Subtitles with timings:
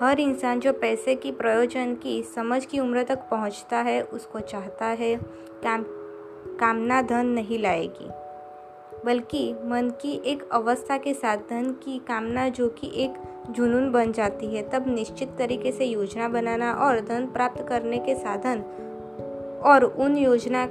[0.00, 4.86] हर इंसान जो पैसे की प्रयोजन की, समझ की उम्र तक पहुँचता है, उसको चाहता
[4.86, 5.16] है,
[5.64, 5.84] काम,
[6.58, 8.08] कामना धन नहीं लाएगी।
[9.04, 13.14] बल्कि मन की एक अवस्था के साथ धन की कामना जो कि एक
[13.50, 18.14] जुनून बन जाती है, तब निश्चित तरीके से योजना बनाना और धन प्राप्त करने के
[18.14, 18.60] साधन
[19.64, 20.66] और उन योजना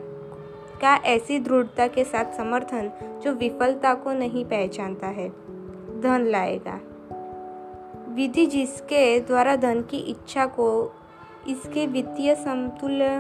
[0.82, 2.92] का ऐसी दृढ़ता के साथ समर्थन
[3.24, 5.30] जो विफलता को नहीं पहचानता है,
[6.02, 6.80] धन लाएगा।
[8.18, 10.94] विधि जिसके द्वारा धन की इच्छा को
[11.48, 13.20] इसके वित्तीय समतुल्य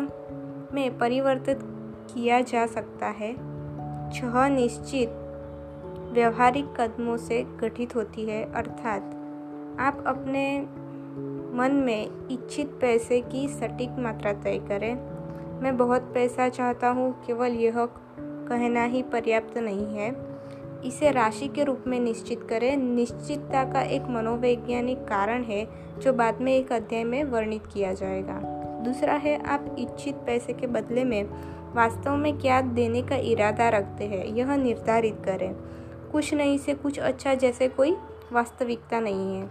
[0.73, 1.59] में परिवर्तित
[2.13, 3.33] किया जा सकता है।
[4.11, 5.09] छह निश्चित
[6.13, 9.01] व्यवहारिक कदमों से गठित होती है, अर्थात
[9.79, 10.59] आप अपने
[11.57, 14.93] मन में इच्छित पैसे की सटीक मात्रा तय करें।
[15.61, 17.85] मैं बहुत पैसा चाहता हूँ, केवल यह
[18.19, 20.26] कहना ही पर्याप्त नहीं है।
[20.87, 25.67] इसे राशि के रूप में निश्चित करें। निश्चितता का एक मनोवैज्ञानिक कारण है,
[25.99, 28.39] जो बाद में एक अध्याय में वर्णित किया जाएगा।
[28.83, 31.23] दूसरा है, आप इच्छित पैसे के बदले में
[31.73, 35.55] वास्तव में क्या देने का इरादा रखते हैं, यह निर्धारित करें।
[36.11, 37.91] कुछ नहीं से कुछ अच्छा जैसे कोई
[38.33, 39.49] वास्तविकता नहीं है।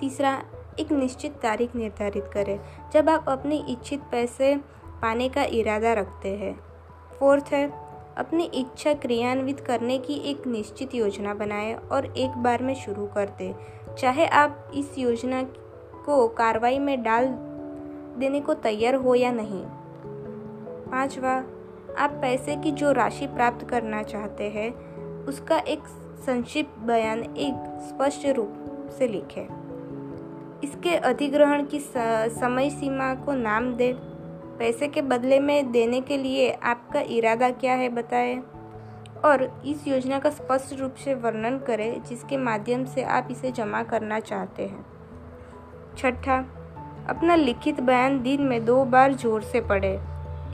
[0.00, 0.42] तीसरा,
[0.78, 2.60] एक निश्चित तारीख निर्धारित करें,
[2.92, 4.56] जब आप अपनी इच्छित पैसे
[5.02, 6.60] पाने का इरादा रखते हैं।
[7.20, 12.74] फोर्थ है अपनी इच्छा क्रियान्वित करने की एक निश्चित योजना बनाएँ और एक बार में
[12.74, 13.54] शुरू कर दें।
[13.98, 15.42] चाहे आप इस योजना
[16.06, 17.26] को कार्रवाई में डाल
[18.18, 19.64] देने को तैयार हो या नहीं।
[20.90, 21.44] पांचवा,
[21.98, 25.78] आप पैसे की जो राशि प्राप्त करना चाहते हैं, उसका एक
[26.26, 28.52] संक्षिप्त बयान एक स्पष्ट रूप
[28.98, 29.62] से लिखें।
[30.64, 31.78] इसके अधिग्रहण की
[32.40, 34.11] समय सीमा को नाम दें।
[34.62, 38.42] पैसे के बदले में देने के लिए आपका इरादा क्या है बताएँ?
[39.24, 43.82] और इस योजना का स्पष्ट रूप से वर्णन करें, जिसके माध्यम से आप इसे जमा
[43.82, 44.86] करना चाहते हैं।
[45.98, 46.36] छठा,
[47.08, 50.00] अपना लिखित बयान दिन में दो बार ज़ोर से पढ़ें।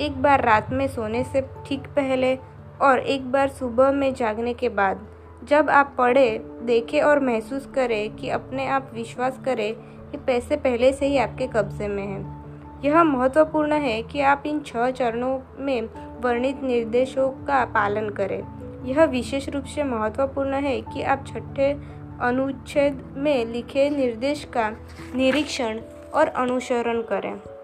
[0.00, 2.38] एक बार रात में सोने से ठीक पहले
[2.82, 5.06] और एक बार सुबह में जागने के बाद।
[5.44, 9.74] जब आप पढ़े, देखें और महसूस करें कि अपने आप विश्वास करें
[10.10, 12.37] कि पैसे पहले से ही आपके कब्जे में हैं।
[12.84, 15.88] यह महत्वपूर्ण है कि आप इन छह चरणों में
[16.20, 18.42] वर्णित निर्देशों का पालन करें।
[18.84, 21.72] यह विशेष रूप से महत्वपूर्ण है कि आप छठे
[22.20, 24.70] अनुच्छेद में लिखे निर्देश का
[25.14, 25.80] निरीक्षण
[26.14, 27.57] और अनुसरण करें।